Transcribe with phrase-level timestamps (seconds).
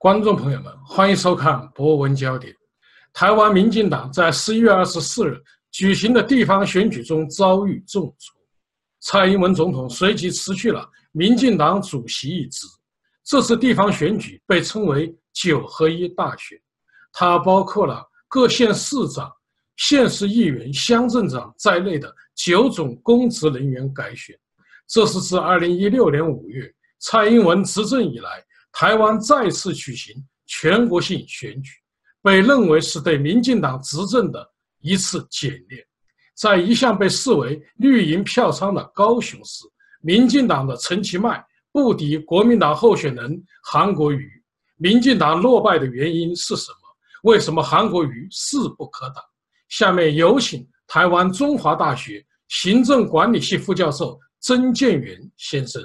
[0.00, 2.52] 观众朋友们，欢迎收看《博文焦点》。
[3.12, 5.42] 台湾民进党在十一月二十四日
[5.72, 8.40] 举行的地方选举中遭遇重挫，
[9.00, 12.64] 蔡英文总统随即辞去了民进党主席一职。
[13.24, 16.56] 这次地方选举被称为“九合一大选”，
[17.12, 19.28] 它包括了各县市长、
[19.78, 24.38] 县市议员、乡镇长在内的九种公职人员改选。
[24.86, 28.44] 这是自二零一六年五月蔡英文执政以来。
[28.72, 30.14] 台湾再次举行
[30.46, 31.72] 全国性选举，
[32.22, 34.48] 被认为是对民进党执政的
[34.80, 35.84] 一次检验。
[36.34, 39.64] 在一向被视为绿营票仓的高雄市，
[40.00, 44.30] 民进党的陈其迈不敌国民党候选人韩国瑜。
[44.76, 46.78] 民进党落败的原因是什么？
[47.24, 49.16] 为什么韩国瑜势不可挡？
[49.68, 55.82] 下面有请台湾中华大学行政管理系副教授曾建元先生。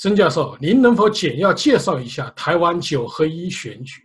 [0.00, 4.00] 曾教授，您能否简要介绍一下台湾九合一选举？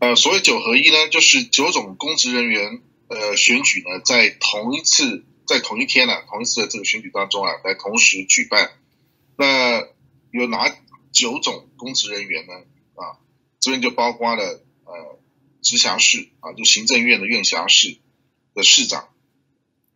[0.00, 8.70] 呃，所谓九合一呢，就是九种公职人员呃选举呢，在同一次在同一天呢，同一次的这个选举当中啊，来同时举办。
[9.38, 9.80] 那
[10.30, 10.76] 有哪
[11.10, 12.52] 九种公职人员呢？
[12.96, 13.16] 啊，
[13.60, 15.18] 这边就包括了呃
[15.62, 17.96] 直辖市啊，就行政院的院辖市
[18.54, 19.08] 的市长，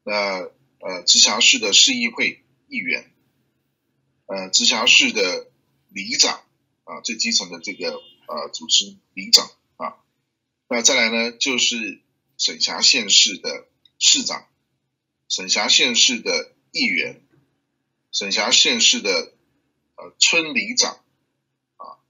[0.05, 0.15] 那
[0.81, 3.11] 呃直辖市的市议会议员。
[4.27, 5.47] 呃，直辖市的
[5.89, 6.45] 里长
[6.83, 7.93] 啊，最基层的这个
[8.27, 10.03] 呃组织里长啊，
[10.69, 12.01] 那再来呢，就是
[12.37, 13.69] 省辖县市的
[14.01, 14.49] 市长、
[15.29, 17.23] 省辖县市的议员、
[18.11, 19.33] 省辖县市的
[19.95, 21.05] 呃村里长
[21.77, 22.03] 啊，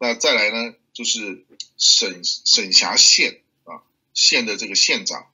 [0.00, 5.30] 那再来呢，就是省省辖县啊县的这个县长、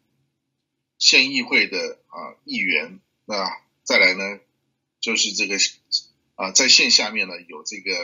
[0.99, 4.39] 县议会的啊议员，那再来呢，
[5.01, 5.57] 就是这个。
[6.37, 7.97] 啊，在县下面呢有这个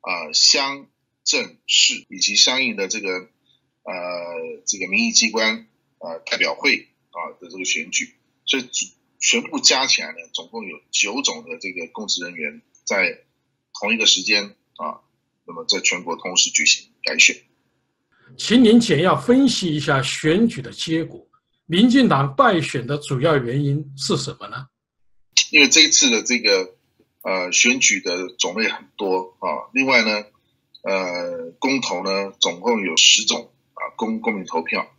[0.00, 0.88] 啊乡
[1.22, 3.10] 镇市以及相应的这个
[3.82, 3.92] 呃
[4.66, 5.68] 这个民意机关
[5.98, 8.14] 啊代表会啊的这个选举，
[8.46, 8.66] 所以
[9.20, 13.24] 全部加起来呢，总共有九种的这个公职人员在
[13.78, 15.04] 同一个时间啊，
[15.46, 17.36] 那么在全国同时举行改选。
[18.38, 21.28] 请您简要分析一下选举的结果，
[21.66, 24.68] 民进党败选的主要原因是什么呢？
[25.50, 26.73] 因为这一次的这个。
[27.24, 29.72] 呃，选举的种类很多啊。
[29.72, 30.26] 另外呢，
[30.82, 34.94] 呃，公投呢，总共有十种啊，公公民投票。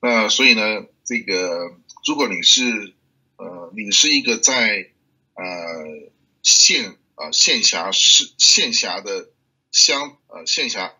[0.00, 1.72] 那所以呢，这个
[2.06, 2.92] 如果你是
[3.36, 4.90] 呃，你是一个在
[5.32, 6.10] 呃
[6.42, 9.30] 县啊县辖市县辖的
[9.72, 10.92] 乡呃县辖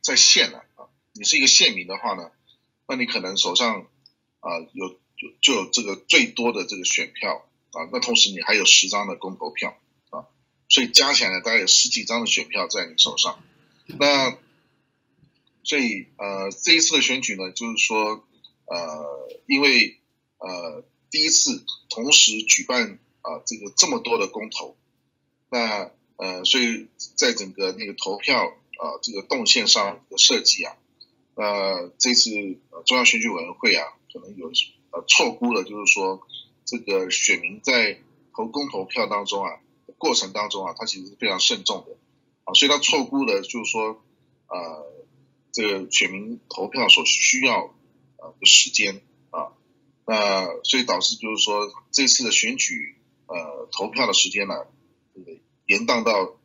[0.00, 2.30] 在县呢啊，你是一个县民的话呢，
[2.86, 3.88] 那你可能手上
[4.38, 7.88] 啊有就就有这个最多的这个选票啊。
[7.92, 9.76] 那同时你还有十张的公投票。
[10.74, 13.40] 所以加起来呢，大概有十几张的选票在你手上。
[13.86, 14.36] 那
[15.62, 18.24] 所以呃，这一次的选举呢，就是说
[18.64, 20.00] 呃，因为
[20.38, 20.82] 呃
[21.12, 24.76] 第一次同时举办啊这个这么多的公投，
[25.48, 30.74] 那呃，所以在整个那个投票啊这个动线上的设计啊，
[31.36, 32.30] 呃，这次
[32.84, 34.50] 中央选举委员会啊，可能有
[34.90, 36.26] 呃错估了，就是说
[36.64, 38.00] 这个选民在
[38.34, 39.60] 投公投票当中啊。
[40.04, 41.96] 过程当中啊，他其实是非常慎重的
[42.44, 44.04] 啊，所以他错估了，就是说，
[44.48, 45.06] 呃，
[45.50, 47.74] 这个选民投票所需要
[48.18, 49.00] 呃的时间
[49.30, 49.56] 啊，
[50.06, 52.98] 那所以导致就是说这次的选举
[53.28, 54.54] 呃投票的时间呢，
[55.14, 56.36] 这个延宕到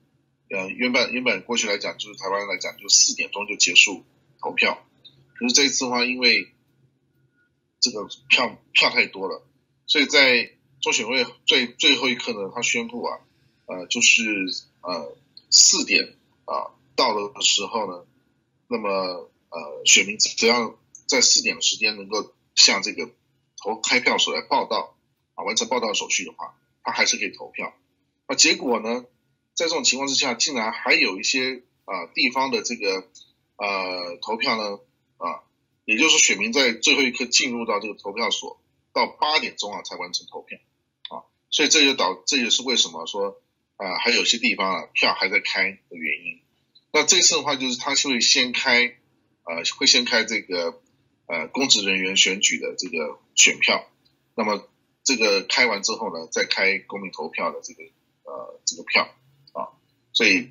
[0.50, 4.06] 呃原本原本过去来讲就是台湾来讲就四点钟就结束
[4.42, 4.82] 投票，
[5.36, 6.54] 可是这一次的话，因为
[7.82, 9.46] 这个票票太多了，
[9.86, 10.50] 所以在
[10.80, 13.20] 中选会最最后一刻呢，他宣布啊。
[13.70, 14.24] 呃，就是
[14.82, 15.16] 呃
[15.52, 18.04] 四点啊到了的时候呢，
[18.68, 18.90] 那么
[19.50, 20.76] 呃选民只要
[21.06, 23.12] 在四点的时间能够向这个
[23.62, 24.96] 投开票所来报到
[25.36, 27.72] 啊，完成报到手续的话，他还是可以投票。
[28.28, 29.06] 那结果呢，
[29.54, 33.08] 在这种情况之下，竟然还有一些啊地方的这个
[33.56, 34.80] 呃投票呢
[35.18, 35.44] 啊，
[35.86, 38.60] 也就是选民在最后一刻进入到这个投票所，
[38.94, 40.58] 到八点钟啊才完成投票
[41.10, 43.40] 啊，所以这就导这也是为什么说。
[43.80, 46.42] 啊，还有些地方啊，票还在开的原因。
[46.92, 48.98] 那这次的话，就是他是会先开，
[49.44, 50.82] 呃，会先开这个
[51.28, 53.90] 呃公职人员选举的这个选票。
[54.36, 54.68] 那么
[55.02, 57.84] 这个开完之后呢，再开公民投票的这个
[58.24, 59.16] 呃这个票
[59.54, 59.72] 啊。
[60.12, 60.50] 所以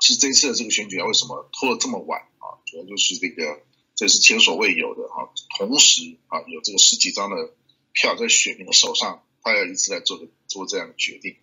[0.00, 2.60] 是这次的这个选举啊，为什么拖了这么晚啊？
[2.66, 3.62] 主要就是这个
[3.94, 7.54] 这是前所未有的哈，同时啊有这个十几张的
[7.92, 11.36] 票在选民的手上，他要一次来做做这样的决定。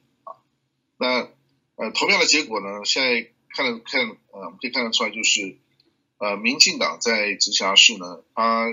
[1.92, 2.86] 投票的结果呢？
[2.86, 4.02] 现在看得看
[4.32, 5.58] 呃，我们可以看得出来，就是
[6.18, 8.66] 呃，民进党在直辖市呢，它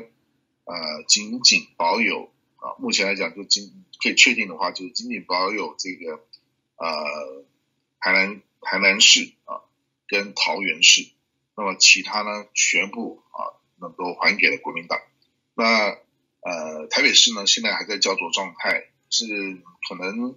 [0.65, 6.21] 呃仅仅保有啊，目前来讲就仅可以确定的话，就是仅仅保有这个
[6.77, 7.45] 呃
[8.01, 9.63] 台南台南市啊
[10.09, 11.07] 跟桃园市，
[11.57, 14.99] 那么其他呢全部啊那都还给了国民党。
[15.55, 15.99] 那
[16.41, 19.27] 呃台北市呢现在还在焦灼状态，是
[19.89, 20.37] 可能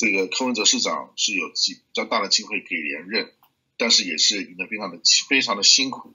[0.00, 3.30] 这个柯文哲市长是有机比较大的机会可以连任。
[3.82, 6.12] 但是也是赢得非常的非常的辛苦，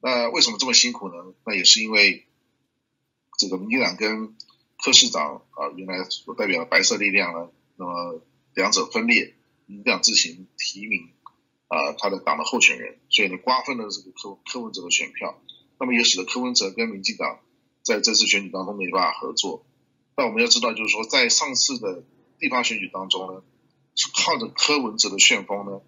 [0.00, 1.34] 那为什么这么辛苦呢？
[1.44, 2.24] 那也是因为
[3.36, 4.34] 这个民进党跟
[4.82, 8.22] 柯市长啊，原来所代表的白色力量呢，那么
[8.54, 9.34] 两者分裂，
[9.66, 11.10] 民进党自行提名
[11.66, 15.38] 啊他的党的候选人，所以呢瓜分了这个柯柯文哲的选票，
[15.78, 17.40] 那么也使得柯文哲跟民进党
[17.82, 19.66] 在这次选举当中没办法合作。
[20.16, 22.02] 那我们要知道，就是说在上次的
[22.38, 23.42] 地方选举当中呢，
[23.94, 25.80] 是靠着柯文哲的旋风呢。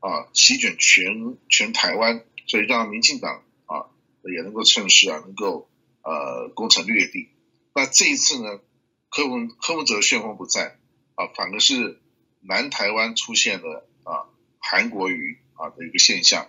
[0.00, 3.88] 啊，席卷全全台湾，所以让民进党啊
[4.22, 5.66] 也能够趁势啊，能够
[6.02, 7.30] 呃攻城略地。
[7.74, 8.60] 那这一次呢，
[9.08, 10.76] 柯文柯文哲旋风不在
[11.14, 12.02] 啊，反而是
[12.42, 14.28] 南台湾出现了啊
[14.58, 16.48] 韩国瑜啊的一个现象。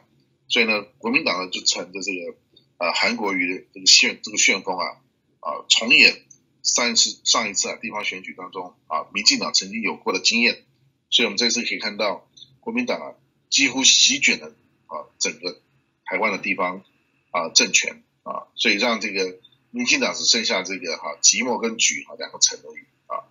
[0.49, 2.35] 所以呢，国民党呢就乘着这个
[2.77, 4.97] 呃韩国瑜的这个旋这个旋风啊
[5.39, 6.24] 啊重演
[6.65, 10.65] 上一次上一次啊地方选举当中啊民进党曾经有过的经验。
[11.09, 12.27] 所以我们这次可以看到
[12.59, 13.15] 国民党啊。
[13.47, 14.47] 几乎席卷了
[14.87, 15.61] 啊整个
[16.03, 16.83] 台湾的地方
[17.31, 19.39] 啊政权啊，所以让这个
[19.69, 23.23] 民进党只剩下这个哈寂寞跟举哈两个城而已啊。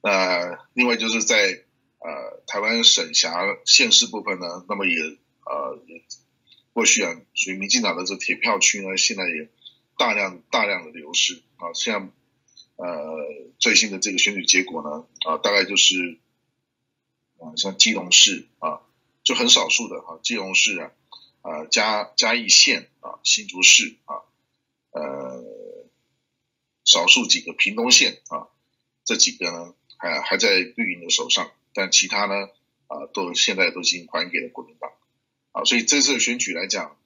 [0.00, 1.64] 那另外就是在
[1.98, 4.94] 呃台湾省辖县市部分呢，那么也
[5.44, 6.02] 呃也
[6.72, 9.50] 过去啊属于民进党的这铁票区呢，现在也
[9.98, 11.74] 大量大量的流失啊。
[11.74, 12.12] 像
[12.76, 16.18] 呃最新的这个选举结果呢啊，大概就是
[17.38, 18.82] 啊像基隆市啊。
[19.26, 20.92] 就很少数的哈，基隆市啊，
[21.42, 24.22] 啊嘉嘉义县啊，新竹市啊，
[24.92, 25.44] 呃，
[26.84, 28.46] 少数几个屏东县啊，
[29.04, 32.48] 这几个呢还还在绿营的手上，但其他呢
[32.86, 34.92] 啊都现在都已经还给了国民党
[35.50, 36.96] 啊，所以这次选举来讲，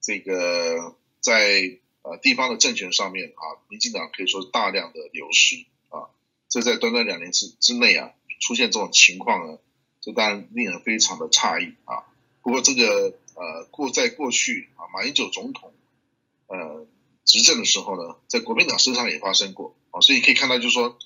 [0.00, 6.06] 这个在呃地方的政权上面啊，民进党可以说是大量的流失啊，
[6.48, 9.58] 这在短短两年之之内啊出现这种情况呢。
[9.98, 12.06] 这当然令人非常的诧异啊！
[12.40, 15.74] 不过这个呃过在过去啊，马英九总统
[16.46, 16.86] 呃
[17.24, 20.96] 执政的时候呢，在国民党身上也发生过啊，所以可以看到就是说，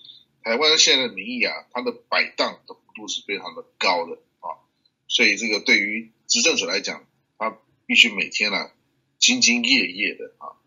[0.42, 4.60] 台湾现在的民意啊，它的摆荡的幅度是非常的高的啊，
[5.08, 7.06] 所以这个对于执政者来讲，
[7.38, 7.56] 他
[7.86, 8.70] 必须每天呢
[9.18, 10.59] 兢兢业业的啊，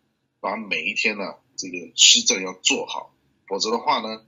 [0.43, 3.15] 把每一天呢这个施政要做好，
[3.47, 4.25] 否则的话呢，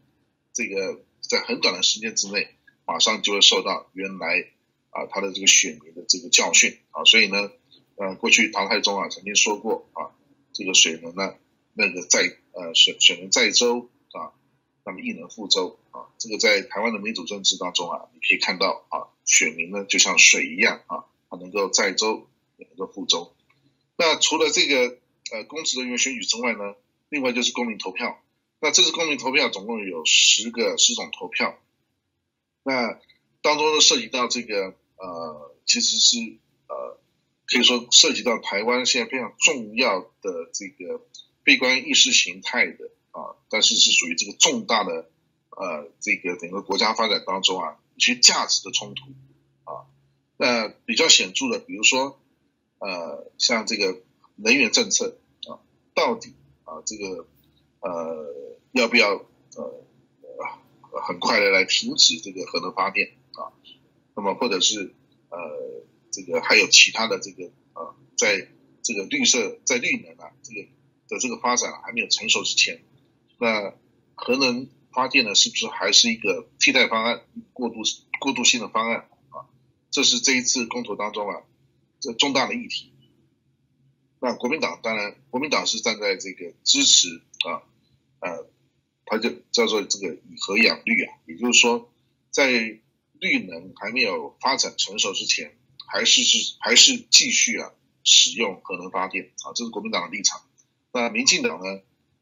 [0.54, 2.48] 这个在很短的时间之内。
[2.88, 4.46] 马上就会受到原来
[4.92, 7.50] 啊他的这个选民的这个教训啊，所以呢，
[7.96, 10.14] 呃，过去唐太宗啊曾经说过啊，
[10.54, 11.34] 这个水能呢
[11.74, 14.38] 那个载呃水水能载舟啊，
[14.86, 23.34] 那么亦能覆舟啊，这个在台湾的民主政治当中啊，你可以看到啊，选民呢就像水一样啊，它能够载舟也能够覆舟。
[23.98, 25.00] 那除了这个
[25.32, 26.76] 呃公职人员选举之外呢，
[27.10, 28.22] 另外就是公民投票。
[28.60, 31.58] 那这次公民投票总共有十个十种投票。
[32.64, 33.00] 那
[33.42, 36.18] 当中呢，涉及到这个呃，其实是
[36.68, 37.00] 呃，
[37.46, 41.06] 可以说涉及到台湾现在非常重要的这个
[41.44, 45.10] 悲观意识形态的啊，但是是属于这个重大的
[45.52, 49.04] 呃，这个整个国家发展当中啊一些价值的冲突
[49.70, 49.86] 啊。
[50.38, 52.20] 那比较显著的，比如说
[52.80, 54.02] 呃，像这个
[54.35, 55.59] 能源政策啊，
[55.94, 57.27] 到底啊这个
[57.80, 59.25] 呃要不要
[59.56, 59.85] 呃？
[61.07, 63.51] 很快的来停止这个核能发电啊，
[64.15, 64.95] 那么或者是
[65.30, 65.37] 呃
[66.09, 68.47] 这个还有其他的这个啊在
[68.81, 70.61] 这个绿色在绿能啊这个
[71.09, 72.81] 的这个发展还没有成熟之前，
[73.37, 73.73] 那
[74.15, 77.81] 核能发电呢是不是还是一个替代方案过渡
[78.21, 79.51] 过渡性的方案啊？
[79.92, 81.44] 这是这一次公投当中啊
[81.99, 82.94] 这重大的议题。
[84.26, 87.62] 那国民党当然国民党是站在这个支持啊
[88.20, 88.50] 呃。
[89.08, 91.94] 它就叫做这个以核养绿啊，也就是说，
[92.32, 95.56] 在绿能还没有发展成熟之前，
[95.86, 97.72] 还是是还是继续啊
[98.04, 100.42] 使用核能发电啊，这是国民党的立场。
[100.92, 101.82] 那民进党呢？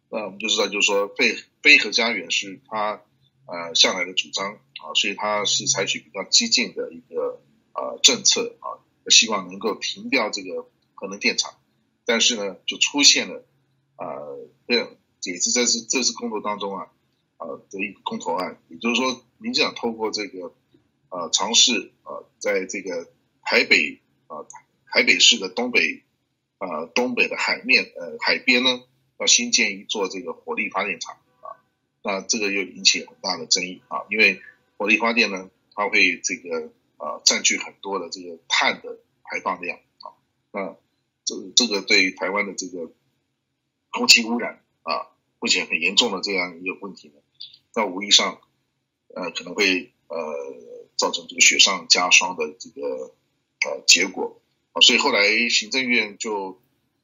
[0.09, 3.01] 那我们就知道，就是说非非核家园是他
[3.45, 7.41] 呃向来的主张啊，所以他是采取比较激进的一个
[7.73, 11.55] 呃政策啊，希望能够停掉这个核能电厂。
[12.05, 13.43] 但是呢，就出现了
[13.95, 14.05] 啊
[14.67, 14.97] 这。
[15.25, 16.91] 也是在这这次公投当中啊，
[17.37, 20.53] 呃的一个公投案，也就是说，民进党透过这个
[21.07, 23.07] 呃尝试呃，在这个
[23.41, 24.45] 台北啊啊，
[24.91, 26.03] 台北市的东北
[26.57, 28.83] 啊东北的海面呃海边呢，
[29.17, 31.55] 要新建一座这个火力发电厂啊，
[32.03, 34.41] 那这个又引起很大的争议啊，因为
[34.75, 40.11] 火力发电呢，它会这个啊占据很多的这个碳的排放量啊，
[40.51, 40.75] 那
[41.25, 42.91] 这这个对于台湾的这个
[43.89, 45.07] 空气污染啊，
[45.39, 47.15] 目前很严重的这样一个问题呢，
[47.75, 48.41] 那无疑上
[49.15, 50.17] 呃可能会呃
[50.97, 53.15] 造成这个雪上加霜的这个
[53.65, 54.41] 呃结果。
[54.73, 56.59] 啊，所以后来行政院就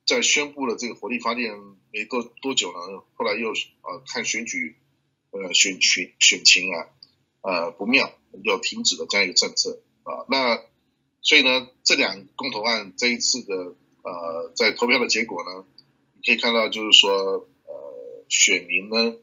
[0.05, 1.53] 在宣布了这个火力发电
[1.93, 4.75] 没多多久呢，后来又呃看选举
[5.31, 6.87] 呃选选选情啊
[7.41, 8.11] 呃不妙，
[8.43, 9.81] 要停止了这样一个政策。
[10.03, 10.59] 啊，那
[11.21, 13.75] 所以呢这两公投案这一次的
[14.09, 15.65] 呃在投票的结果呢，
[16.15, 17.11] 你可以看到就是说
[17.65, 19.15] 呃选民呢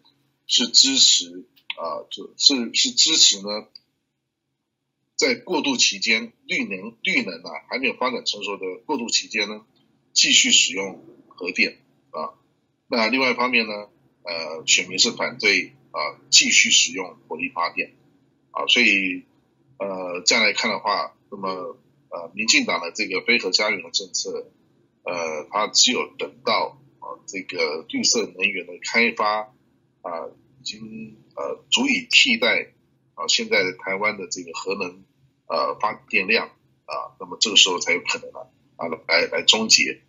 [0.47, 3.67] 是支持啊就是是支持呢。
[5.17, 9.65] 在过渡期间，绿能绿能啊还没有发展成熟的过渡期间呢，
[10.13, 11.79] 继续使用核电
[12.11, 12.35] 啊。
[12.87, 13.89] 那另外一方面呢，
[14.25, 17.95] 呃，选民是反对啊继续使用火力发电
[18.51, 18.67] 啊。
[18.67, 19.25] 所以
[19.79, 21.79] 呃这样来看的话，那么
[22.11, 24.51] 呃民进党的这个非核家园的政策，
[25.07, 29.55] 呃，它只有等到啊这个绿色能源的开发
[30.03, 30.11] 啊
[30.61, 32.75] 已经呃足以替代
[33.15, 35.03] 啊现在的台湾的这个核能。
[35.49, 36.49] 呃，发电量
[36.87, 38.41] 啊，那么这个时候才有可能呢
[38.75, 40.03] 啊，来来终结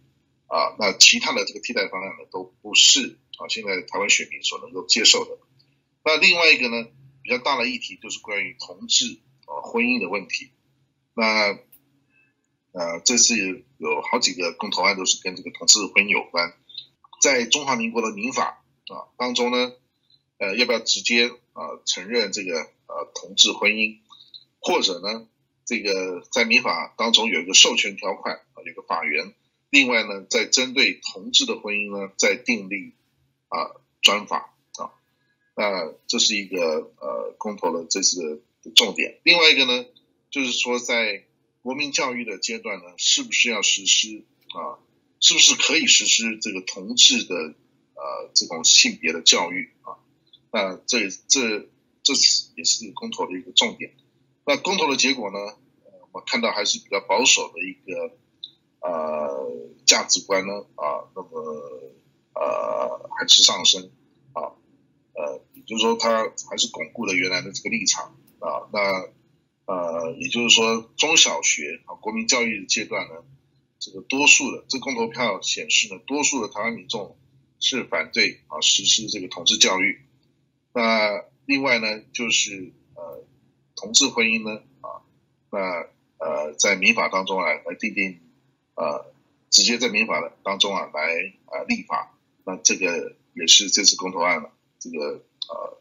[0.47, 0.75] 啊。
[0.79, 5.37] 那其他的这个替代方案呢，都不是啊，现在台湾选民所能够接受的。
[6.03, 6.87] 那另外一个呢，
[7.21, 10.49] 比较大的议题就是关于同志啊婚姻的问题。
[11.13, 11.59] 那
[12.71, 16.53] 呃，这是有好几个公投案都是跟这个同志婚姻有关。
[17.21, 19.73] 在中华民国的民法啊当中呢，
[20.37, 23.97] 呃，要不要直接啊承认这个呃同志婚姻？
[24.59, 25.27] 或者呢，
[25.65, 29.33] 这个在民法当中有一个授权条款啊，有个法源。
[29.69, 32.93] 另外呢，在针对同志的婚姻呢，在订立
[33.49, 34.91] 啊专法啊，
[35.55, 38.41] 那这是一个呃公投的这是
[38.75, 39.19] 重点。
[39.23, 39.85] 另外一个呢，
[40.29, 41.23] 就是说在
[41.67, 44.23] 国民教育的阶段呢，是不是要实施
[44.55, 44.79] 啊？
[45.19, 49.99] 是不是可以实施这个同志的呃这种性别的教育啊？
[50.49, 51.67] 那这这
[52.03, 53.93] 这次也是公投的一个重点。
[54.45, 55.57] 那公投的结果呢？
[56.13, 58.15] 我看到还是比较保守的一个
[58.79, 59.51] 呃
[59.85, 61.91] 价值观呢啊，那么
[62.33, 63.91] 呃还是上升
[64.31, 64.55] 啊，
[65.15, 68.71] 呃也就是说它还是巩固了原来的这个立场啊。
[68.71, 69.09] 那
[69.67, 73.23] 呃也就是说中小学啊国民教育的阶段呢，
[73.77, 77.15] 这个多数的这公投票显示呢，多数的台湾民众
[77.59, 80.01] 是反对啊实施这个同志教育。
[80.73, 83.23] 那另外呢就是呃。
[83.79, 84.63] 同志婚姻呢？
[84.81, 85.05] 啊，
[85.51, 85.59] 那
[86.17, 88.19] 呃，在民法当中啊，来定定，
[88.73, 89.13] 呃，
[89.51, 91.13] 直接在民法的当中啊，来
[91.45, 92.17] 啊立法。
[92.43, 95.77] 那这个也是这次公投案了，这个呃，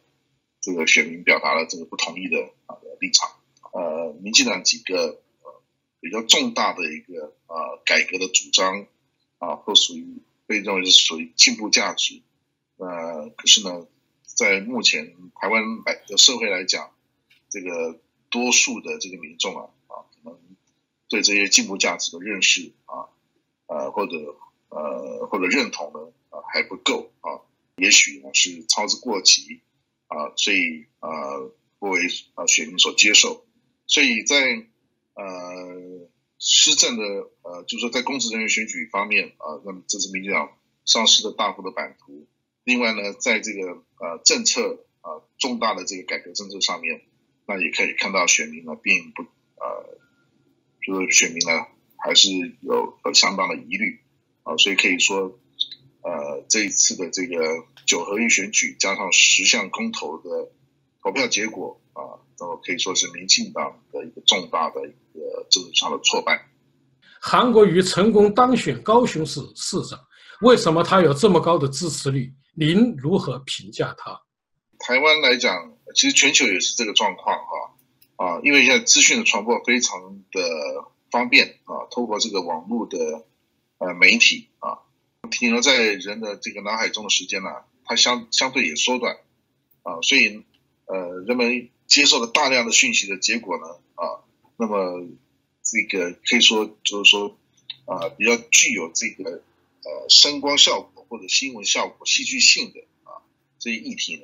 [0.61, 3.31] 这个选民表达了这个不同意的啊立场。
[3.77, 5.63] 呃，民进党几个呃
[6.01, 8.87] 比较重大的一个啊改革的主张
[9.37, 12.23] 啊，都属于被认为是属于进步价值。
[12.79, 13.87] 呃，可是呢，
[14.25, 16.91] 在目前台湾来的社会来讲，
[17.51, 20.39] 这个多数的这个民众啊啊，可能
[21.11, 23.13] 对这些进步价值的认识啊
[23.67, 24.17] 呃或者
[24.71, 27.45] 呃或者认同呢啊还不够啊，
[27.77, 29.61] 也许呢是操之过急
[30.07, 31.11] 啊，所以啊
[31.79, 32.01] 不为
[32.35, 33.46] 啊选民所接受，
[33.87, 34.37] 所以在
[35.15, 37.05] 呃施政的
[37.43, 40.51] 呃就是说在公职人员选举方面啊，那么这是民进党
[40.85, 42.27] 丧失的大幅的版图。
[42.65, 47.03] 另外呢，在这个呃政策啊重大的这个改革政策上面。
[47.49, 50.01] 那也可以看到选民呢，并不呃，
[50.85, 51.65] 就是选民呢
[51.97, 52.29] 还是
[52.61, 54.01] 有有相当的疑虑
[54.43, 55.39] 啊，所以可以说，
[56.03, 60.51] 呃，这一次的这个九合一选举加上十项公投的
[61.01, 66.45] 投票结果啊，么可以说是民进党的一个重大的一个政治上的挫败。
[67.21, 69.99] 韩国瑜成功当选高雄市市长，
[70.41, 72.33] 为什么他有这么高的支持率？
[72.55, 74.21] 您如何评价他？
[74.79, 75.73] 台湾来讲。
[75.95, 79.99] 其实全球也是这个状况哈啊，因为现在资讯的传播非常
[80.33, 80.43] 的
[81.11, 83.25] 方便啊，透过这个网络的
[83.79, 84.77] 呃媒体啊，
[85.31, 87.49] 停留在人的这个脑海中的时间呢，
[87.85, 89.17] 它相相对也缩短
[89.85, 90.45] 啊，所以
[90.87, 94.25] 呃人们接受了大量的讯息的结果呢啊，
[94.57, 95.07] 那么
[95.63, 97.37] 这个可以说就是说
[97.87, 99.43] 啊比较具有这个
[99.83, 103.23] 呃声光效果或者新闻效果戏剧性的啊
[103.59, 104.23] 这些议题呢。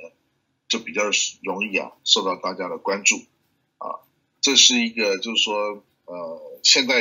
[0.69, 1.02] 就比较
[1.42, 3.16] 容易啊，受到大家的关注
[3.76, 4.00] 啊，
[4.40, 6.95] 这是一个就是说呃，现在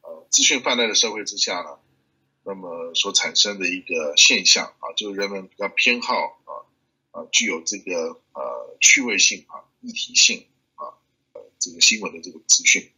[0.00, 1.78] 呃资讯泛滥的社会之下呢，
[2.42, 6.59] 那么所产生的一个现象啊，就是人们比较偏好啊
[7.10, 10.98] 啊具有这个呃趣味性啊议题性啊
[11.32, 12.90] 呃这个新闻的这个资讯，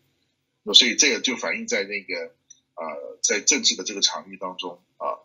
[0.62, 2.34] 那所以这个就反映在那个
[2.74, 2.84] 啊
[3.22, 5.20] 在政治的这个场域当中啊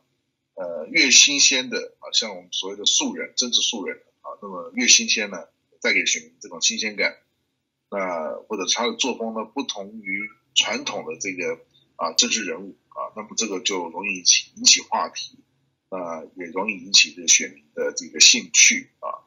[0.55, 5.47] 呃越新鲜的啊像我们所谓的素人政治素人啊，那么越新鲜呢，
[5.81, 7.17] 带给选民这种新鲜感，
[7.89, 11.59] 那或者他的作风呢不同于传统的这个。
[11.99, 15.39] 啊，政治人物啊，那么这个就容易引起引起话题，
[15.89, 19.23] 啊，也容易引起这个选民的这个兴趣啊。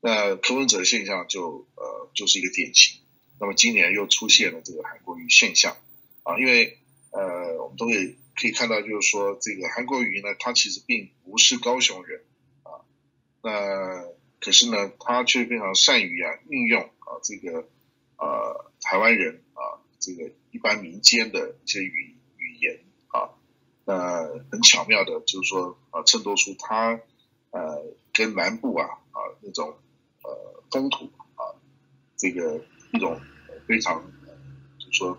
[0.00, 3.00] 那柯文哲现象就呃就是一个典型。
[3.40, 5.76] 那么今年又出现了这个韩国瑜现象
[6.22, 6.78] 啊，因为
[7.10, 12.22] 呃我们都可以可以看到，就是说这个韩国瑜呢，他其实并不是高雄人
[12.62, 12.84] 啊，
[13.42, 14.04] 那
[14.40, 17.68] 可是呢，他却非常善于啊运用啊这个
[18.16, 22.21] 呃台湾人啊这个一般民间的一些语言。
[23.84, 27.00] 呃，很巧妙的，就是说，啊，衬托出它，
[27.50, 29.76] 呃，跟南部啊，啊，那种，
[30.22, 31.54] 呃，风土啊，
[32.16, 33.20] 这个一种
[33.66, 34.04] 非常，
[34.78, 35.18] 就是说，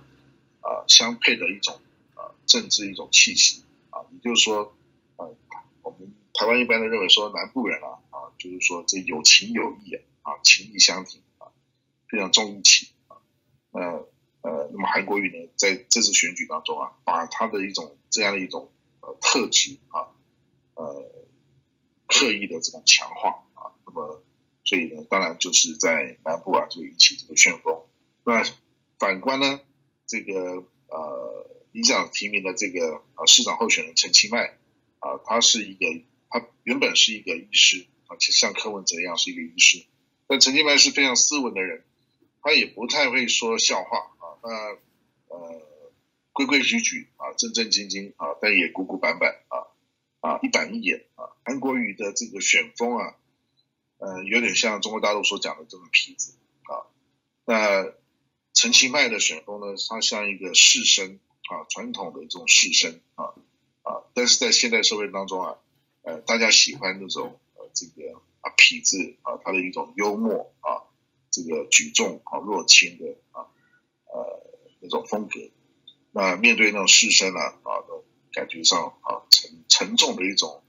[0.62, 1.78] 啊，相配的一种，
[2.16, 4.74] 啊，政治一种气息，啊，也就是说，
[5.18, 5.28] 啊，
[5.82, 11.52] 我们台湾一般的认为说，南部人啊，啊，就是说这有情有义啊，情义相挺啊，
[12.08, 12.93] 非常重义气，
[15.14, 20.10] 国瑜呢，在这次选举当中啊，把他的一种这样的一种呃特质啊，
[20.74, 21.12] 呃，
[22.08, 24.24] 刻意的这种强化啊，那么
[24.66, 27.84] 所以呢，当然就是在南部啊，就引起这个旋风。
[28.24, 28.44] 那
[28.98, 29.60] 反观呢，
[30.08, 34.58] 这个呃，理想提名的这个呃市长候选人陈其迈
[34.98, 35.86] 啊，他是一个
[36.28, 39.86] 他原本是一个医师啊，其实像柯文哲一样是一个医师，
[40.26, 41.86] 但陈其迈是非常斯文的人，
[42.42, 44.42] 他也不太会说笑话啊。
[44.42, 44.78] 那
[45.34, 45.62] 呃，
[46.32, 49.66] 规规矩矩啊，正正经经啊，但也古古板板啊
[50.20, 51.34] 啊，一板一眼啊。
[51.44, 53.16] 韩国瑜的这个选风啊，
[53.98, 56.86] 呃，有点像中国大陆所讲的这种痞子啊。
[57.46, 57.92] 那
[58.54, 61.18] 陈其迈的选风呢，他像一个士绅
[61.50, 63.34] 啊，传统的这种士绅啊
[63.82, 65.58] 啊，但是在现代社会当中啊，
[66.04, 70.86] 呃，大家喜欢那种呃这个啊痞子啊，他的一种幽默啊，
[71.32, 73.50] 这个举重啊若轻的啊。
[74.06, 74.43] 呃，
[74.84, 75.40] 那种风格，
[76.12, 80.62] 那面对那种士绅啊啊的感觉上啊沉沉重的一种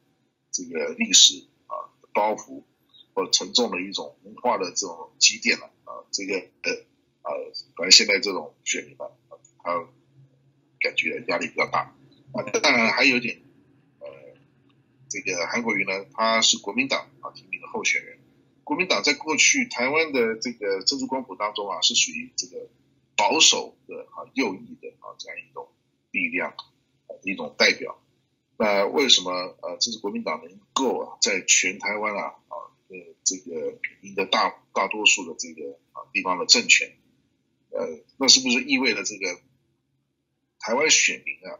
[0.52, 2.62] 这个历史啊包袱，
[3.12, 6.72] 或沉重的一种文化的这种积淀了啊，这个呃
[7.22, 7.34] 啊，
[7.76, 9.10] 反正现在这种选民啊，
[9.64, 9.84] 他
[10.78, 11.92] 感觉压力比较大
[12.32, 12.42] 啊。
[12.62, 13.42] 当然还有点
[13.98, 14.06] 呃，
[15.08, 18.20] 这个韩国瑜呢，他是国民党啊提名的候选人，
[18.62, 22.68] 国民党在过去台湾的这个政治光谱当中啊，是属于这个。
[23.16, 25.68] 保守的啊，右翼的啊，这样一种
[26.10, 26.54] 力量，
[27.22, 28.00] 一种代表。
[28.56, 29.30] 那为什么
[29.62, 32.54] 呃，这是国民党能够啊，在全台湾啊啊
[32.88, 36.96] 呃这个赢得大大多数的这个啊地方的政权？
[37.70, 39.40] 呃，那是不是意味着这个
[40.60, 41.58] 台湾选民啊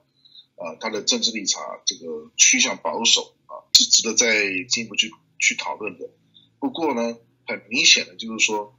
[0.57, 6.11] 啊他的政治立场这个趋向保守啊，是值得再进一步去去讨论的。
[6.59, 8.77] 不过呢，很明显的就是说，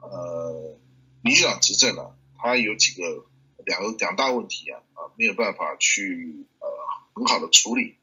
[0.00, 0.78] 呃。
[1.22, 3.26] 民进党执政呢，它有几个
[3.64, 6.68] 两个两大问题啊啊没有办法去呃
[7.14, 7.94] 很好的处理，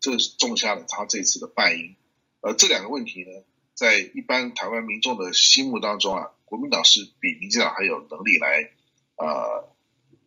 [0.00, 1.94] 这种下了他这次的败因。
[2.40, 8.70] 呃，这两个问题呢，在一般台湾民众的心目当中啊，国民党是比民进党还有能力来
[9.14, 9.62] 啊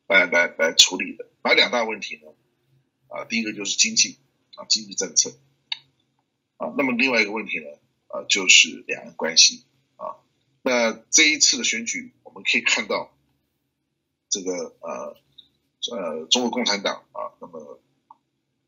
[0.08, 1.28] 来来来处理的。
[1.44, 2.32] 哪两大问题呢？
[3.10, 4.18] 啊，第一个就是经济
[4.56, 5.32] 啊经济政策
[6.56, 7.66] 啊，那么另外一个问题呢
[8.08, 9.66] 啊就是两岸关系
[9.98, 10.24] 啊。
[10.62, 12.14] 那这一次的选举。
[12.30, 13.12] 我们可以看到，
[14.30, 15.18] 这个呃
[15.92, 17.82] 呃，中国共产党啊，那么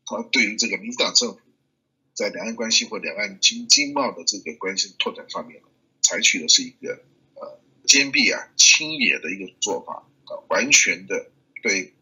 [0.04, 1.38] 他对于这个民主党政府
[2.12, 5.62] 在两岸关系或两岸经经贸的这个关系拓展上面，
[6.00, 11.30] 采取的是一个呃坚壁啊、清野的一个做法啊，完全的
[11.62, 11.94] 对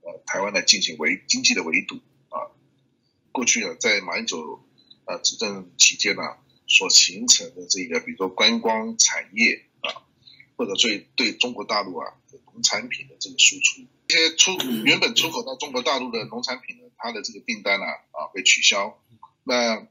[0.00, 1.96] 呃台湾来进行围经济的围堵
[2.30, 2.48] 啊。
[3.32, 4.64] 过去呢，在马英九
[5.04, 6.22] 呃执政期间呢，
[6.66, 9.66] 所形成的这个，比如说观光产业。
[10.56, 12.14] 或者对对中国大陆啊
[12.52, 14.52] 农产品的这个输出，这些出
[14.84, 19.00] 原本出口到中国大陆的农产品呢，它的这个订单呢啊被取消，
[19.42, 19.86] 那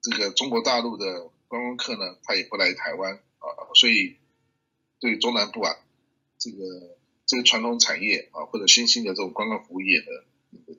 [0.00, 4.16] 这个中国大陆的观光客呢，他也不来台湾啊，所以
[5.00, 5.76] 对中南部啊
[6.38, 10.24] 这个这个传统产业啊或者新兴的这种观光服务业的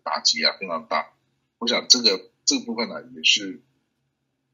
[0.03, 1.13] 打击啊非常大。
[1.59, 3.61] 我想这个这个部分呢也是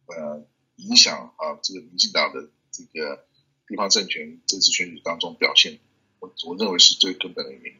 [0.07, 3.25] 呃影响啊这个民进党的这个。
[3.67, 5.79] 地方政权这次选举当中表现，
[6.19, 7.79] 我我认为是最根本的原因。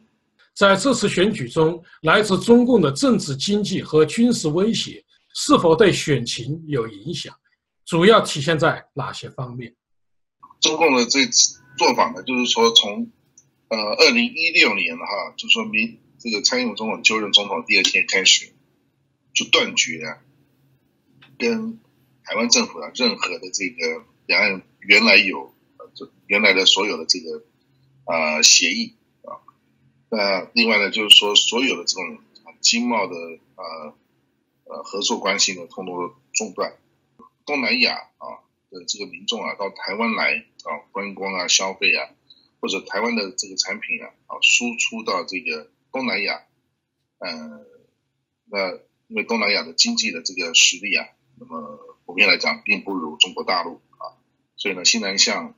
[0.54, 7.36] 在这次选举中，来自中共的政治、经济和军事威胁是否对选情有影响？
[7.86, 9.76] 主要体现在哪些方面？
[10.62, 13.12] 中共的这次做法呢，就是说从
[13.68, 15.06] 呃二零一六年哈，
[15.38, 18.54] 就说明这个蔡英文总统就任总统第二天开始，
[19.34, 20.18] 就断绝
[21.38, 21.80] 跟
[22.24, 25.55] 台湾政府的任何的这个两岸原来有这
[26.28, 27.44] 原来的所有的这个
[28.06, 29.42] 啊协议啊，
[30.10, 32.20] 那另外呢，就是说所有的这种
[32.62, 33.16] 经贸的
[33.56, 33.96] 呃
[34.66, 36.76] 呃合作关系呢，通通中断。
[37.46, 42.10] 东南亚啊的这个民众啊，到台湾来啊观光啊消费啊，
[42.60, 46.42] 或者台湾的这个产品啊啊输出到这个东南亚，
[47.20, 47.64] 嗯，
[48.46, 48.72] 那
[49.08, 51.08] 因为东南亚的经济的这个实力啊，
[51.40, 54.18] 那么普遍来讲并不如中国大陆啊，
[54.58, 55.54] 所以呢新南向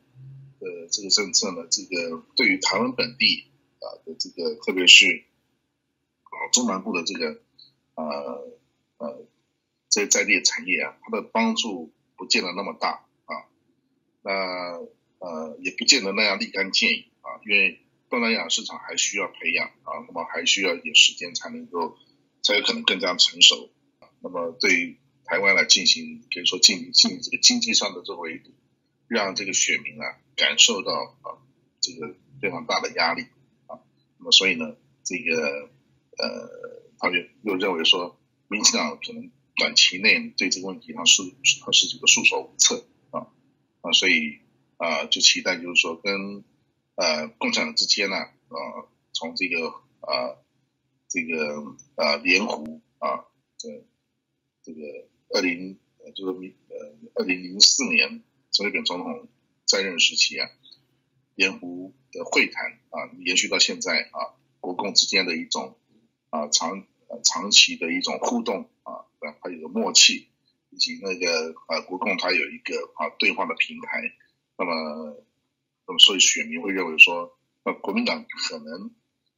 [0.59, 3.45] 的这个政策呢，这个对于台湾本地
[3.79, 5.23] 啊的这个，特别是
[6.23, 7.41] 啊中南部的这个
[7.95, 8.57] 呃
[8.97, 9.27] 呃。
[9.89, 13.49] 在在地产业啊，它的帮助不见得那么大啊，
[14.21, 14.31] 那
[15.17, 21.97] 呃也不见得那样立竿见影啊，因为东南亚市场还需要培养啊，那么还需要一点时间才能够
[22.43, 23.71] 才有可能更加成熟。
[24.19, 28.51] 那么对于台湾来进行可以说进进这个经济上的这个围堵，
[29.07, 31.41] 让这个选民啊感受到啊
[31.81, 33.23] 这个非常大的压力
[33.67, 33.79] 啊，
[34.17, 35.69] 那么所以呢，这个
[36.17, 36.49] 呃
[36.99, 39.31] 他就又认为说，民进党可能。
[39.59, 41.23] 短期内对这个问题，他是
[41.65, 43.25] 他是这个束手无策啊
[43.81, 44.37] 啊，所以
[44.77, 46.43] 啊，就期待就是说跟
[46.93, 49.69] 呃共产党之间呢啊，从这个
[50.01, 50.37] 啊
[51.07, 53.25] 这个啊莲湖啊
[53.57, 53.83] 这
[54.61, 54.81] 这个
[55.29, 55.79] 二零
[56.13, 58.21] 就是明呃二零零四年
[58.57, 59.27] 陈水扁总统
[59.65, 60.49] 在任时期啊，
[61.35, 65.77] 莲湖的会谈啊延续到现在啊，国共之间的一种
[66.31, 66.87] 啊长
[67.23, 68.67] 长期的一种互动。
[69.19, 70.29] 啊，它有个默契，
[70.69, 74.01] 以及那个啊，国共它有一个啊对话的平台，
[74.57, 75.17] 那么，
[75.85, 78.91] 那么所以选民会认为说，那国民党可能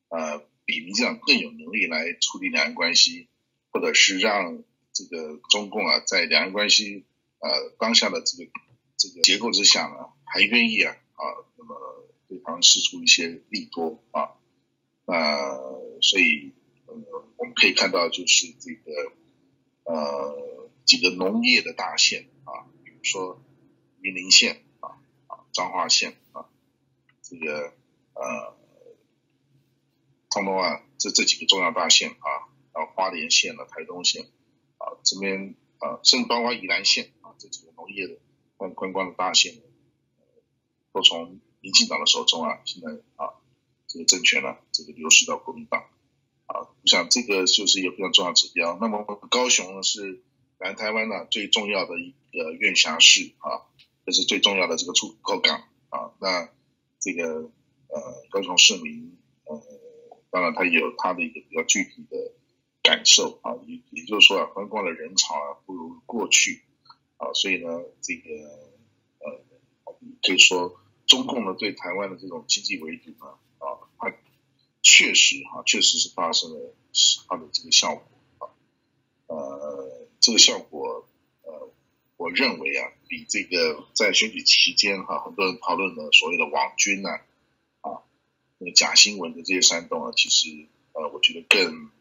[0.09, 3.27] 呃比民进党更有能力来处理两岸关系，
[3.71, 7.05] 或者是让这个中共啊在两岸关系
[7.39, 8.51] 呃当下的这个
[8.99, 11.23] 这个结构之下呢，还愿意啊啊
[11.57, 14.37] 那么对方施出一些利多啊，
[15.05, 15.57] 那
[16.01, 16.51] 所以
[16.85, 16.93] 呃
[17.37, 19.13] 我们可以看到就是这个。
[19.85, 23.41] 呃，几个农业的大县啊，比如说
[24.01, 26.45] 云林县啊啊彰化县啊，
[27.23, 27.73] 这个
[28.13, 28.55] 呃，
[30.29, 34.27] 通通啊，这这几个重要大县啊，然后花莲县的台东县
[34.77, 38.19] 啊，这边啊，甚至包括宜兰县啊，这几个农业的
[38.59, 39.53] 观观光的大县，
[40.91, 43.39] 都从民进党的手中啊，现在啊，
[43.87, 45.85] 这个政权呢，这个流失到国民党。
[46.45, 48.77] 啊，我想这个就是一个非常重要指标。
[48.81, 50.21] 那么高雄呢是
[50.59, 53.69] 南台湾呢最重要的一个院辖市啊，
[54.05, 56.11] 这是最重要的这个出口港啊。
[56.19, 56.49] 那
[56.99, 57.51] 这个
[57.87, 59.61] 呃高雄市民呃，
[60.31, 62.33] 当然他有他的一个比较具体的
[62.83, 66.63] 感受啊，也也就是说啊，观光的人潮啊不如过去
[67.19, 67.69] 啊，所以呢
[68.01, 68.31] 这个
[69.19, 69.45] 呃
[70.23, 73.27] 可以说中共呢对台湾的这种经济围堵呢
[73.59, 74.11] 啊，它。
[74.81, 76.73] 确实哈，确实是发生了
[77.27, 78.47] 它的这个效果啊，
[79.27, 81.05] 呃，这个效果
[81.43, 81.69] 呃，
[82.15, 87.09] 我认为啊，比这个在选举期间哈，很多人讨论的所谓的网军呢，
[87.81, 88.07] 啊，
[88.57, 91.91] 那个假新闻的这些煽动啊，其实呃，我觉得更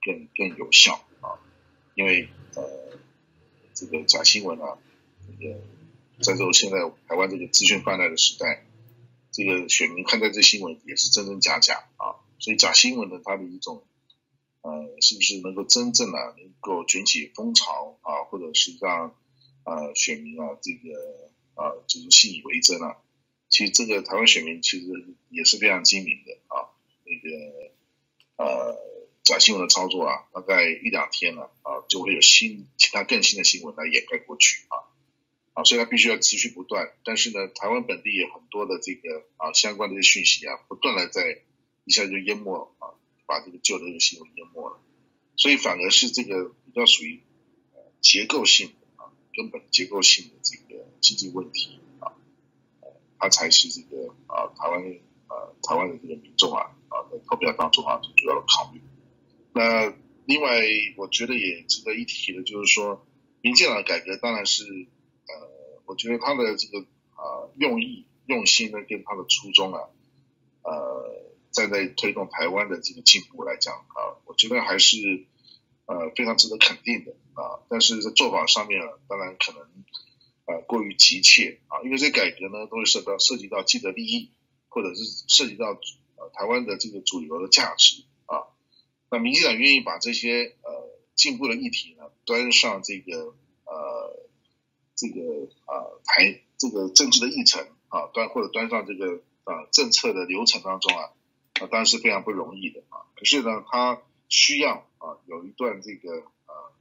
[0.00, 1.42] 更更有效啊，
[1.96, 2.96] 因为呃，
[3.74, 4.78] 这个假新闻啊，
[5.26, 5.60] 这个
[6.22, 8.64] 在这现在台湾这个资讯泛滥的时代。
[9.36, 13.82] 这个选民看待这新闻也是真真假假啊，所以假新闻的它的一种，
[14.60, 19.12] 呃，是不是能够真正的能够卷起风潮啊，或者是让
[19.64, 22.98] 啊选民啊这个啊就是信以为真啊？
[23.48, 24.86] 其实这个台湾选民其实
[25.30, 26.70] 也是非常精明的啊，
[27.02, 27.72] 那个
[28.36, 28.78] 呃
[29.24, 34.92] 假新闻的操作啊，大概一两天了啊，就会有新其他更新的新闻来掩盖过去啊。
[35.54, 41.40] 啊，所以它必须要持续不断，但是呢，台湾本地有很多的这个啊相关的一些讯息啊，不断的在
[41.84, 42.92] 一下就淹没啊，
[43.24, 44.78] 把这个旧的这个新闻淹没了，
[45.36, 47.22] 所以反而是这个比较属于
[48.02, 52.12] 结构性的啊根本结构性的这个经济问题啊，
[53.18, 54.82] 它才是这个啊台湾
[55.28, 58.82] 啊台湾的这个民众啊啊在投票当中啊最主要的考虑。
[59.54, 59.94] 那
[60.26, 60.60] 另外
[60.98, 63.06] 我觉得也值得一提的就是说，
[63.40, 64.64] 民进党的改革当然是。
[65.26, 65.54] 呃
[65.86, 69.80] 我觉得他的这个啊用意用心呢，跟他的初衷啊，
[70.62, 75.26] 呃，站在推动台湾的这个进步来讲啊，我觉得还是
[75.84, 77.60] 呃非常值得肯定的啊。
[77.68, 79.60] 但是在做法上面，当然可能
[80.46, 84.30] 呃过于急切啊，因为这改革呢都会涉到涉及到既得利益，
[84.70, 85.78] 或者是涉及到
[86.16, 88.04] 呃台湾的这个主流的价值。
[89.14, 94.28] 那民进党愿意把这些呃进步的议题呢端上这个呃
[94.96, 95.20] 这个
[95.66, 99.22] 呃台这个政治的议程啊端或者端上这个。
[99.46, 101.12] 啊，政策的流程当中啊，
[101.60, 103.04] 啊，当然是非常不容易的啊。
[103.14, 104.00] 可是呢，它
[104.30, 106.72] 需要啊，有一段这个啊，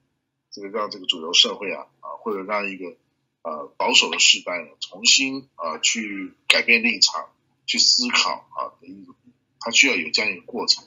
[0.50, 2.96] 这个让这个主流社会啊啊，或者让一个
[3.42, 7.34] 呃保守的时代，重新啊去改变立场，
[7.66, 9.14] 去思考啊的一种，
[9.60, 10.86] 它需要有这样一个过程。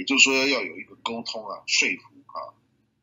[0.00, 2.38] 也就是说，要有一个沟通啊，说服啊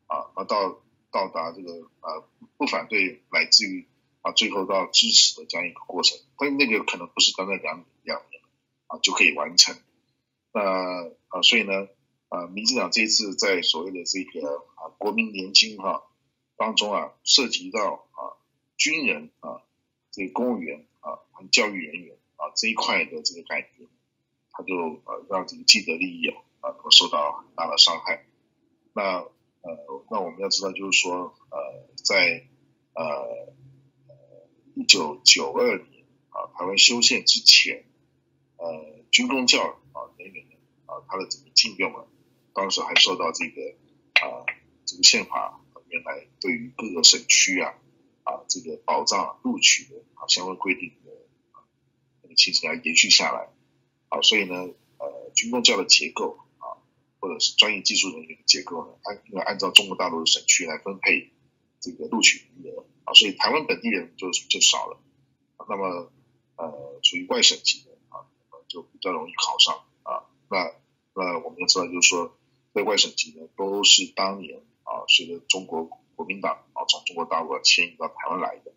[0.07, 0.81] 啊，啊到
[1.11, 2.25] 到达这个啊
[2.57, 3.87] 不反对，乃至于。
[4.23, 8.41] 啊，最后到支持的这样一个过程，但那个可能不是短短两两年
[8.87, 9.77] 啊就可以完成。
[10.51, 10.61] 那
[11.29, 11.87] 啊，所以呢，
[12.27, 16.03] 啊，民进党这一次在所谓的这个啊国民年金哈
[16.57, 18.35] 当中啊，涉及到啊
[18.75, 19.61] 军人啊
[20.11, 23.85] 这个公务员啊教育人员啊这一块的这个改革，
[24.51, 26.35] 他就呃让这个既得利益啊
[26.71, 28.25] 啊受到很大的伤害。
[28.93, 29.19] 那
[29.61, 32.47] 呃，那我们要知道，就是说呃在
[32.93, 33.55] 呃。
[34.79, 37.83] 一九九二年啊，台湾修宪之前，
[38.57, 39.59] 呃，军工教
[39.91, 40.45] 啊人员
[40.85, 42.05] 啊，他的整个禁用啊，
[42.53, 43.59] 当时还受到这个
[44.21, 44.45] 啊
[44.85, 47.73] 这个宪法原来对于各个省区啊
[48.21, 51.11] 啊这个保障录取的啊相关规定的
[52.21, 53.49] 那个情形还延续下来
[54.09, 54.53] 啊，所以呢，
[54.99, 56.37] 呃，军工教的结构，
[57.19, 61.31] 或者是专业技术人员的结构呢，按因为按照中国大陆的省区来分配
[61.79, 62.85] 这个录取名额。
[63.05, 64.99] 啊，所以台湾本地人就就少了，
[65.69, 66.11] 那么
[66.57, 68.27] 呃，属于外省籍的啊，
[68.67, 70.27] 就比较容易考上啊。
[70.49, 70.73] 那
[71.13, 72.37] 那我们要知道，就是说，
[72.73, 78.73] 在外省籍呢，都是当年啊，随着中国国民党啊从中国大陆迁移到台湾来的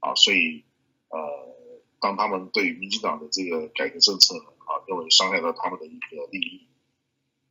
[0.00, 0.64] 啊，所以
[1.10, 1.20] 呃，
[2.00, 6.66] 当他们对于民进党的这个改革政策呢啊，认为伤害到他们的一个利益，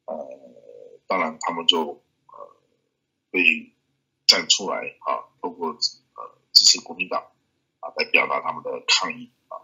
[0.06, 2.56] 呃，当然他们就呃
[3.32, 3.74] 会
[4.28, 5.78] 站出来啊，透过。
[6.56, 7.32] 支持国民党
[7.80, 9.58] 啊，来表达他们的抗议啊，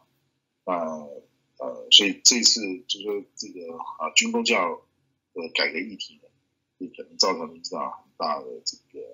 [0.66, 4.82] 那呃，所以这次就是说这个啊军工教
[5.34, 6.28] 的改革议题呢，
[6.80, 9.06] 也可能造成民进党很大的这个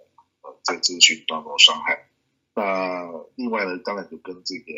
[0.41, 2.07] 呃在这个选举当中伤害。
[2.53, 4.71] 那另外呢，当然就跟这个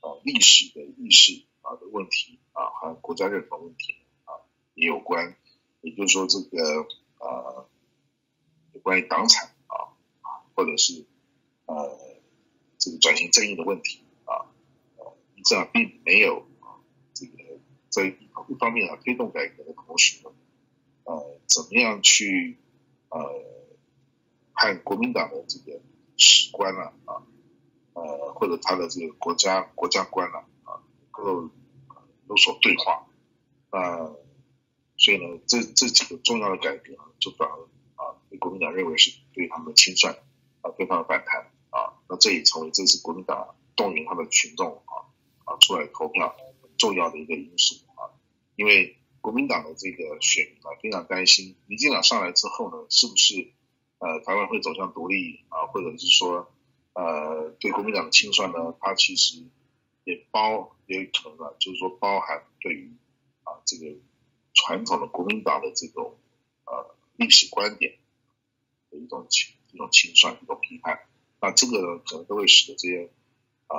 [0.00, 4.32] 呃历史的意识啊的问题啊，和国家认同问题啊
[4.72, 5.36] 也有关。
[5.84, 6.86] 也就是说，这个
[7.18, 7.68] 呃
[8.72, 11.04] 有关于党产啊啊，或者是
[11.66, 12.14] 呃。
[12.76, 14.44] 这个转型正义的问题啊，
[14.98, 17.32] 呃，这样并没有啊，这个
[17.88, 20.30] 在一方面啊推动改革的同时呢，
[21.04, 22.58] 呃，怎么样去
[23.08, 23.20] 呃，
[24.52, 25.80] 和国民党的这个
[26.18, 27.22] 史观啊啊，
[27.94, 30.82] 呃，或者他的这个国家国家观啊啊，
[31.16, 31.50] 能够
[32.28, 33.06] 有所对话，
[33.72, 34.14] 那
[34.96, 37.56] 所以呢，这这几个重要的改革就反而
[37.96, 40.14] 啊，被国民党认为是对他们的清算
[40.62, 41.50] 啊，对方的反弹。
[41.74, 45.10] 啊，那这也成为这次国民党动员他的群众啊
[45.44, 46.36] 啊出来投票
[46.78, 48.14] 重要的一个因素啊，
[48.54, 53.50] 因为国民党的这个选民啊非常担心，民进党上来之后呢，是不是
[53.98, 56.48] 呃台湾会走向独立啊，或者是说
[56.92, 58.76] 呃对国民党的清算呢？
[58.78, 59.42] 它其实
[60.04, 62.92] 也包也可能啊，就是说包含对于
[63.42, 63.86] 啊这个
[64.54, 66.16] 传统的国民党的这种
[66.64, 67.98] 呃历史观点
[68.90, 71.06] 的一种清一种清算一种批判。
[71.40, 73.10] 那这个可能都会使得这些
[73.66, 73.76] 啊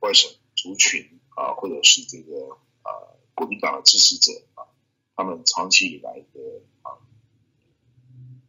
[0.00, 2.90] 外省族群啊，或者是这个啊
[3.34, 4.66] 国民党的支持者啊，
[5.14, 6.98] 他们长期以来的啊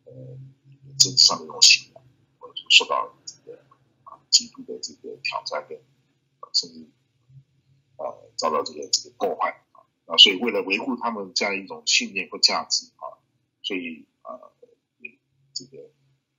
[0.05, 0.13] 呃
[0.97, 2.03] 政治上的一种信仰，
[2.39, 3.59] 或者说受到这个
[4.05, 5.79] 啊极度的这个挑战跟
[6.53, 6.87] 甚至
[7.97, 9.62] 啊遭到这个这个破坏
[10.17, 13.19] 所以为了维护他们这样一种信念或价值啊，
[13.61, 14.39] 所以啊
[15.53, 15.91] 这个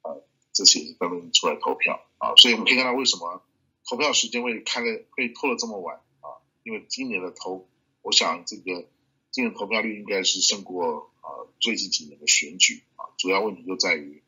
[0.03, 0.17] 啊。
[0.57, 3.43] 这次也是纷纷出来投票啊，所以我们可以看到为什么
[3.91, 6.39] 投票时间会开了会拖了这么晚啊？
[6.63, 7.69] 因为今年的投，
[8.03, 8.87] 我想这个
[9.33, 13.11] 今年投票率应该是胜过啊最近几年的选举啊。
[13.19, 14.23] 主要问题就在于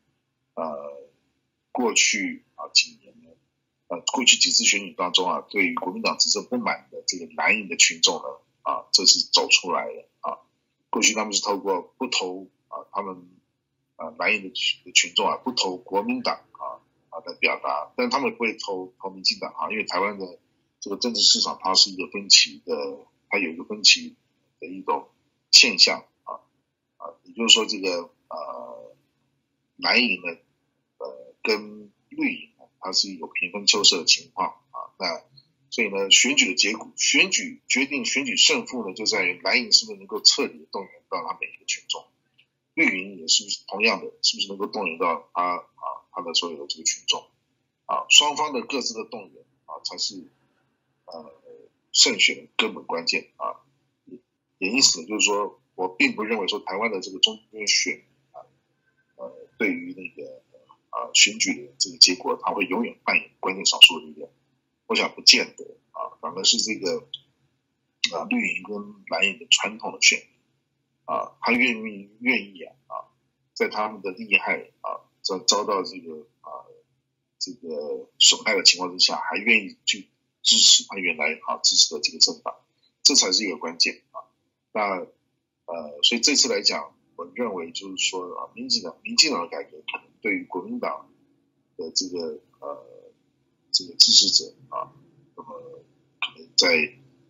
[0.55, 1.07] 呃
[1.71, 3.29] 过去啊几年呢，
[3.87, 8.23] 呃过去几次选举当中啊，对于国民党执政不满的这个蓝营的群众呢
[8.67, 10.43] 啊，这是走出来了啊。
[10.89, 13.29] 过去他们是透过不投啊，他们。
[13.97, 16.77] 啊，蓝营的群群众啊，不投国民党啊
[17.09, 20.37] 啊来表达，但他们不会投投民进党啊，因为台湾的
[20.79, 22.75] 这个政治市场它是一个分歧的，
[23.27, 24.15] 它有一个分歧
[24.59, 25.09] 的一种
[25.49, 26.45] 现象啊
[26.97, 28.95] 啊，也就是说这个呃
[29.77, 30.37] 蓝营呢
[30.99, 35.23] 呃跟绿营呢它是有平分秋色的情况啊，那
[35.69, 42.05] 所以呢选举的结果，选举决定选举胜负呢，就在于蓝营是不是能够彻底动员到他每一个群众，
[42.73, 45.63] 绿营也是不是同样的，是不是能够动员到他啊
[46.11, 47.27] 他的所有的这个群众
[47.85, 50.31] 啊，双方的各自的动员啊才是
[51.05, 51.33] 呃
[51.91, 53.61] 胜选的根本关键啊，
[54.57, 58.41] 也因此呢就是说我并不认为说台湾的这个中间选啊
[59.15, 60.41] 呃对于那个。
[60.89, 64.31] 啊，选举的这个结果，他会永远扮演关键少数的力量。
[64.87, 67.07] 我想不见得啊，反而是这个
[68.13, 70.27] 啊绿营跟蓝营的传统的选民
[71.05, 72.93] 啊，他愿意愿意啊啊，
[73.53, 76.65] 在他们的利害啊遭遭到这个啊
[77.37, 80.07] 这个损害的情况之下，还愿意去
[80.41, 82.55] 支持他原来啊支持的这个政党，
[83.03, 84.25] 这才是一个关键啊。
[84.71, 85.05] 那
[85.65, 86.93] 呃，所以这次来讲。
[87.17, 91.09] 我认为就是说啊，民进党民进党的改革可能对于国民党
[91.75, 93.06] 的这个呃
[93.77, 94.89] 这个支持者啊，
[95.35, 95.83] 那么
[96.19, 96.75] 可能在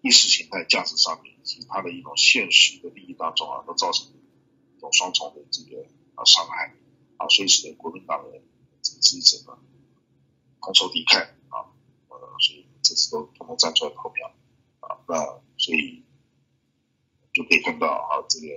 [0.01, 6.73] 意识形态价值上面以及他的一种现实的利益当中啊，都造成一种双重的这个啊伤害
[7.17, 8.31] 啊，所以使得国民党的
[8.81, 9.57] 这个支持者呢
[10.61, 11.67] 同仇敌忾啊，
[12.07, 14.31] 呃，所以这次都统统站出来投票
[14.79, 16.03] 啊，那所以
[17.33, 18.47] 就可以看到啊这个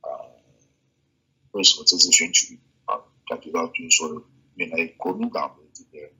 [0.00, 0.34] 啊。
[1.52, 4.22] 为什么这次选举啊，感觉到就是说，
[4.54, 6.12] 原来国民党的这个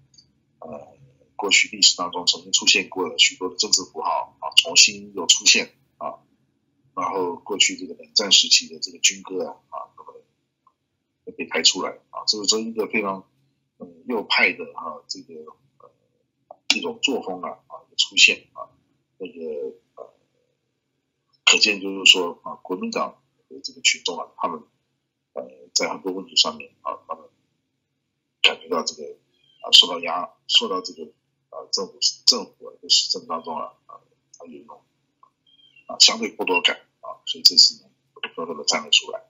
[0.59, 0.99] 呃，
[1.41, 6.21] 过去历史当中曾经出现过的许多的政治符号啊，重新又出现啊，
[6.95, 10.23] 然后过去这个冷战时期的这个军歌啊啊，那么
[11.35, 13.25] 被抬出来啊，这是这一个非常
[13.79, 15.35] 嗯右派的哈这个
[15.79, 15.91] 呃
[16.77, 18.69] 一种作风啊啊出现啊，
[19.17, 20.13] 那个呃，
[21.47, 24.63] 可见就是说啊，国民党的这个群众啊，他们。
[25.33, 27.25] 呃，在很多问题上面啊，他们
[28.43, 29.05] 感觉到这个
[29.63, 31.13] 啊受到压，受到这个
[31.51, 33.95] 啊政府政府的施政当中啊啊，
[34.39, 34.81] 他有一种
[35.87, 37.91] 啊相对剥夺感啊，所以这次呢，
[38.35, 39.21] 偷偷的站了出来。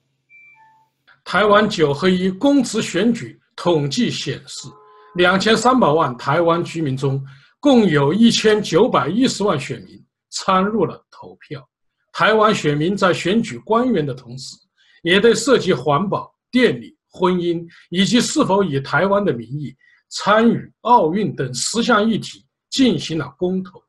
[1.24, 4.68] 台湾九合一公职选举统计显示，
[5.14, 7.22] 两千三百万台湾居民中，
[7.60, 11.66] 共有一千九百一十万选民参入了投票。
[12.12, 14.56] 台湾选民在选举官员的同时，
[15.02, 19.76] 也对涉及环保、电力、婚姻以及是否以台湾的名义
[20.10, 23.82] 参与奥运等十项议题进行了公投。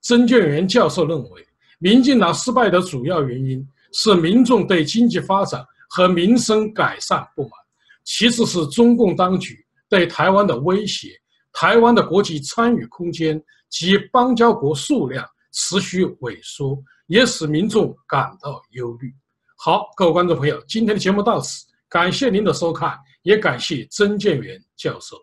[0.00, 1.46] 曾建元教授认为，
[1.78, 7.52] 民进党失败的主要原因是民众对经济发展和民生改善不满，
[8.04, 11.08] 其次是中共当局对台湾的威胁，
[11.52, 19.12] 台湾的国际参与空间及邦交国数量持续萎缩，也使民众感到忧虑。
[19.56, 25.16] 好，各位观众朋友，今天的节目到此，感谢您的收看，也感谢曾建元教授。